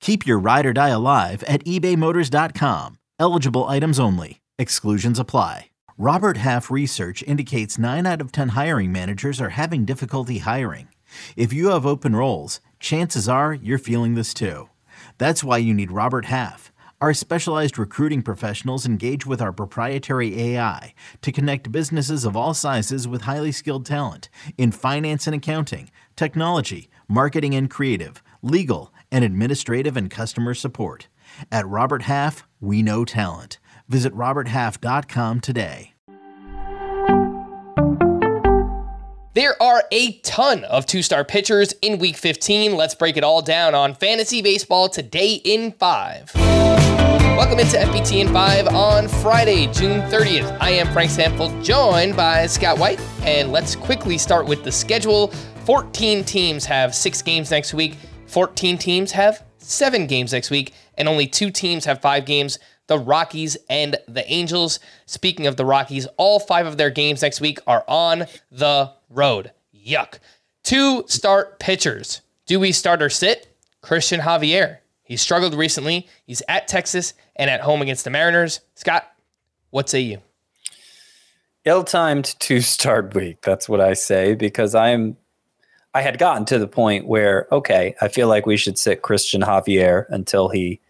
[0.00, 2.98] Keep your ride or die alive at ebaymotors.com.
[3.18, 4.40] Eligible items only.
[4.58, 5.70] Exclusions apply.
[5.96, 10.88] Robert Half research indicates 9 out of 10 hiring managers are having difficulty hiring.
[11.36, 14.68] If you have open roles, chances are you're feeling this too.
[15.18, 16.72] That's why you need Robert Half.
[17.00, 23.06] Our specialized recruiting professionals engage with our proprietary AI to connect businesses of all sizes
[23.06, 29.96] with highly skilled talent in finance and accounting, technology, marketing and creative, legal, and administrative
[29.96, 31.08] and customer support.
[31.50, 33.58] At Robert Half, we know talent.
[33.88, 35.94] Visit RobertHalf.com today.
[39.34, 42.74] There are a ton of two start pitchers in week 15.
[42.74, 46.32] Let's break it all down on Fantasy Baseball today in 5.
[46.34, 50.58] Welcome into FBT in 5 on Friday, June 30th.
[50.60, 55.28] I am Frank Stampfl, joined by Scott White, and let's quickly start with the schedule.
[55.64, 57.96] 14 teams have six games next week.
[58.28, 62.98] 14 teams have seven games next week, and only two teams have five games the
[62.98, 64.80] Rockies and the Angels.
[65.06, 69.52] Speaking of the Rockies, all five of their games next week are on the road.
[69.74, 70.18] Yuck.
[70.64, 72.22] Two start pitchers.
[72.46, 73.54] Do we start or sit?
[73.82, 74.78] Cristian Javier.
[75.02, 76.08] He struggled recently.
[76.26, 78.60] He's at Texas and at home against the Mariners.
[78.74, 79.10] Scott,
[79.70, 80.22] what say you?
[81.64, 83.42] Ill timed two start week.
[83.42, 85.16] That's what I say because I'm
[85.94, 89.42] I had gotten to the point where, okay, I feel like we should sit Cristian
[89.42, 90.80] Javier until he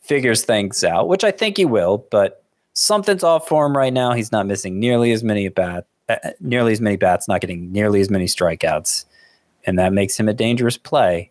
[0.00, 2.42] figures things out, which I think he will, but
[2.72, 4.12] something's off for him right now.
[4.12, 8.00] He's not missing nearly as many bat, uh, nearly as many bats, not getting nearly
[8.00, 9.04] as many strikeouts,
[9.64, 11.30] and that makes him a dangerous play.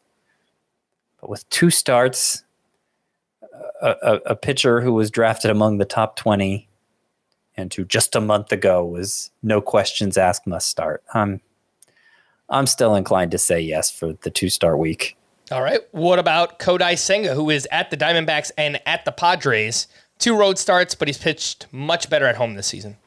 [1.19, 2.44] But with two starts,
[3.81, 6.67] a, a, a pitcher who was drafted among the top 20
[7.55, 11.03] and who just a month ago was no questions asked must start.
[11.13, 11.41] I'm
[12.50, 15.18] I'm still inclined to say yes for the two start week.
[15.52, 15.81] All right.
[15.91, 19.88] What about Kodai Senga, who is at the Diamondbacks and at the Padres?
[20.19, 22.97] Two road starts, but he's pitched much better at home this season.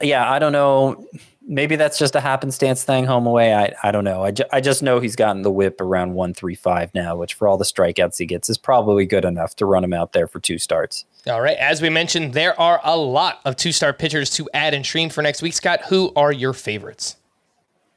[0.00, 1.06] Yeah, I don't know.
[1.50, 3.54] Maybe that's just a happenstance thing, home away.
[3.54, 4.22] I, I don't know.
[4.22, 7.56] I, ju- I just know he's gotten the whip around 135 now, which for all
[7.56, 10.58] the strikeouts he gets is probably good enough to run him out there for two
[10.58, 11.06] starts.
[11.26, 11.56] All right.
[11.56, 15.08] As we mentioned, there are a lot of two start pitchers to add and stream
[15.08, 15.54] for next week.
[15.54, 17.16] Scott, who are your favorites?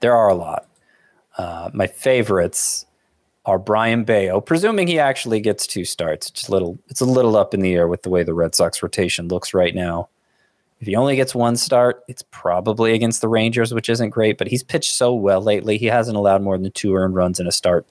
[0.02, 0.68] There are a lot.
[1.38, 2.86] Uh, my favorites
[3.46, 6.30] are Brayan Bello, presuming he actually gets two starts.
[6.30, 8.54] It's a little, it's a little up in the air with the way the Red
[8.54, 10.10] Sox rotation looks right now.
[10.80, 14.38] If he only gets one start, it's probably against the Rangers, which isn't great.
[14.38, 17.48] But he's pitched so well lately; he hasn't allowed more than two earned runs in
[17.48, 17.86] a start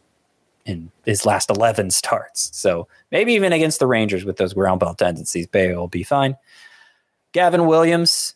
[0.67, 2.51] in his last eleven starts.
[2.53, 6.37] So maybe even against the Rangers with those ground ball tendencies, Bello will be fine.
[7.33, 8.35] Gavin Williams,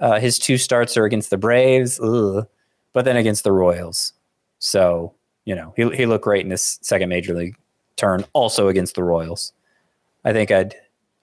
[0.00, 1.98] uh, his two starts are against the Braves.
[2.00, 2.46] Ugh
[2.94, 4.14] but then against the Royals.
[4.60, 5.12] So,
[5.44, 7.56] you know, he, he looked great in his second major league
[7.96, 9.52] turn, also against the Royals.
[10.24, 10.74] I think I'd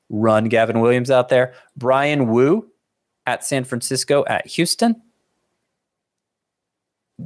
[0.09, 1.55] run Gavin Williams out there.
[1.75, 2.69] Bryan Woo
[3.25, 5.01] at San Francisco at Houston.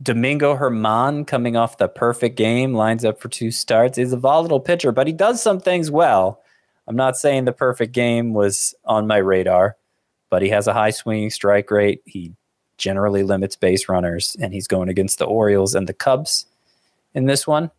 [0.01, 3.97] Domingo German coming off the perfect game, lines up for two starts.
[3.97, 6.41] He's a volatile pitcher, but he does some things well.
[6.87, 9.77] I'm not saying the perfect game was on my radar,
[10.29, 12.01] but he has a high swinging strike rate.
[12.05, 12.33] He
[12.77, 16.45] generally limits base runners, and he's going against the Orioles and the Cubs
[17.13, 17.71] in this one.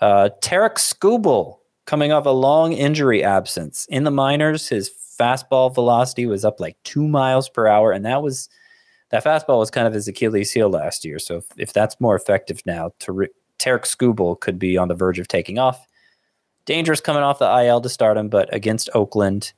[0.00, 4.68] Uh, Tarik Skubal coming off a long injury absence in the minors.
[4.68, 8.48] His fastball velocity was up like two miles per hour, and that was
[9.10, 11.18] that fastball was kind of his Achilles heel last year.
[11.18, 15.28] So if, if that's more effective now, Tarik Skubal could be on the verge of
[15.28, 15.86] taking off.
[16.64, 19.52] Dangerous coming off the IL to start him, but against Oakland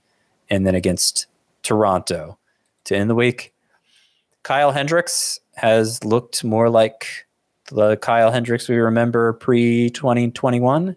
[0.48, 1.26] and then against
[1.62, 2.38] Toronto
[2.84, 3.51] to end the week.
[4.42, 7.26] Kyle Hendricks has looked more like
[7.70, 10.96] the Kyle Hendricks we remember pre 2021.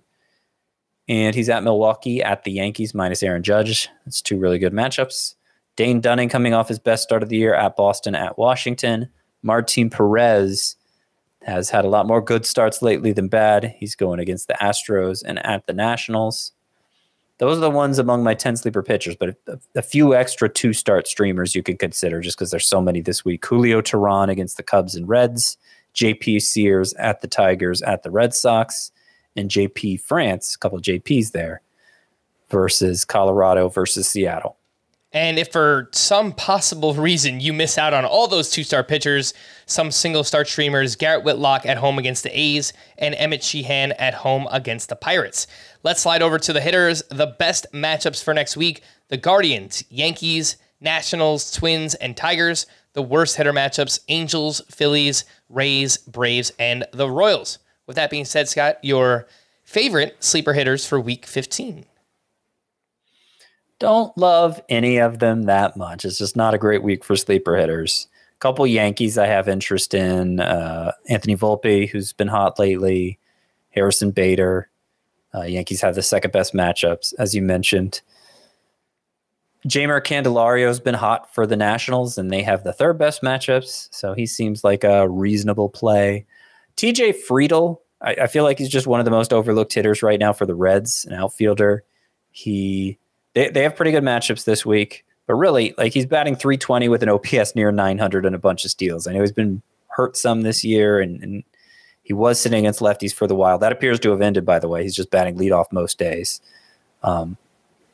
[1.08, 3.90] And he's at Milwaukee at the Yankees minus Aaron Judge.
[4.06, 5.36] That's two really good matchups.
[5.76, 9.10] Dane Dunning coming off his best start of the year at Boston, at Washington.
[9.44, 10.76] Martin Perez
[11.44, 13.76] has had a lot more good starts lately than bad.
[13.78, 16.54] He's going against the Astros and at the Nationals.
[17.38, 20.72] Those are the ones among my 10 sleeper pitchers, but a, a few extra two
[20.72, 23.46] start streamers you could consider just because there's so many this week.
[23.46, 25.58] Julio Teheran against the Cubs and Reds,
[25.96, 28.92] JP Sears at the Tigers at the Red Sox,
[29.36, 31.62] and JP France, a couple JPs there,
[32.50, 34.58] versus Colorado versus Seattle.
[35.16, 39.34] And if for some possible reason you miss out on all those two start pitchers,
[39.66, 44.14] some single star streamers, Garrett Whitlock at home against the A's and Emmett Sheehan at
[44.14, 45.48] home against the Pirates.
[45.84, 47.02] Let's slide over to the hitters.
[47.10, 52.66] The best matchups for next week the Guardians, Yankees, Nationals, Twins, and Tigers.
[52.92, 57.60] The worst hitter matchups Angels, Phillies, Rays, Braves, and the Royals.
[57.88, 59.28] With that being said, Scott, your
[59.64, 61.86] favorite sleeper hitters for week 15
[63.80, 66.06] don't love any of them that much.
[66.06, 68.08] It's just not a great week for sleeper hitters.
[68.36, 70.40] A couple Yankees I have interest in.
[70.40, 73.20] Uh, Anthony Volpe, who's been hot lately.
[73.72, 74.70] Harrison Bader.
[75.34, 78.02] Uh, Yankees have the second best matchups, as you mentioned.
[79.68, 83.90] Jeimer Candelario has been hot for the Nationals, and they have the third best matchups.
[83.92, 86.26] So he seems like a reasonable play.
[86.78, 90.20] TJ Friedl, I, I feel like he's just one of the most overlooked hitters right
[90.20, 91.84] now for the Reds, an outfielder.
[92.32, 93.00] He
[93.36, 95.06] they they have pretty good matchups this week.
[95.28, 98.72] But really, like he's batting 320 with an OPS near 900 and a bunch of
[98.72, 99.08] steals.
[99.08, 101.44] I know he's been hurt some this year, and, and
[102.04, 103.58] he was sitting against lefties for the while.
[103.58, 104.84] That appears to have ended, by the way.
[104.84, 106.42] He's just batting leadoff most days.
[107.02, 107.38] Um,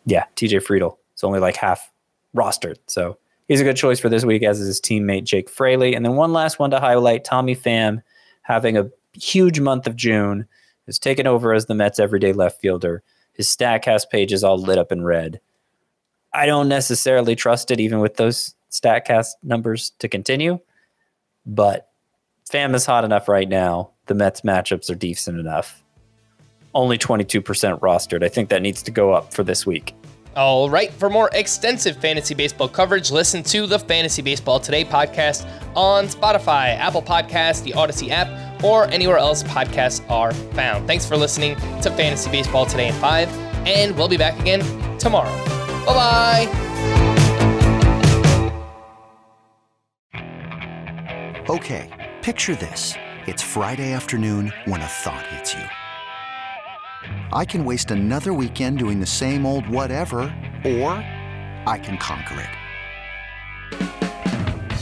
[0.06, 0.98] yeah, TJ Friedl.
[1.14, 1.90] It's only like half
[2.36, 3.18] rostered, so
[3.48, 5.96] he's a good choice for this week, as is his teammate Jake Fraley.
[5.96, 8.02] And then one last one to highlight: Tommy Pham
[8.42, 10.46] having a huge month of June,
[10.86, 13.04] has taken over as the Mets' everyday left fielder.
[13.42, 15.42] His Statcast page is all lit up in red.
[16.32, 20.60] I don't necessarily trust it, even with those Statcast numbers to continue.
[21.44, 21.90] But
[22.48, 23.94] Pham is hot enough right now.
[24.06, 25.82] The Mets matchups are decent enough.
[26.76, 27.42] Only 22%
[27.80, 28.24] rostered.
[28.24, 29.96] I think that needs to go up for this week.
[30.36, 30.94] All right.
[30.94, 36.78] For more extensive fantasy baseball coverage, listen to the Fantasy Baseball Today podcast on Spotify,
[36.78, 40.88] Apple Podcasts, the Audacy app, or anywhere else podcasts are found.
[40.88, 43.30] Thanks for listening to Fantasy Baseball Today in 5,
[43.68, 44.62] and we'll be back again
[44.98, 45.36] tomorrow.
[45.86, 46.72] Bye bye.
[51.50, 52.94] Okay, picture this.
[53.28, 55.64] It's Friday afternoon when a thought hits you.
[57.34, 60.22] I can waste another weekend doing the same old whatever,
[60.64, 60.92] or
[61.66, 62.61] I can conquer it.